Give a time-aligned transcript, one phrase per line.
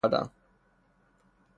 [0.03, 0.29] خیرات کردن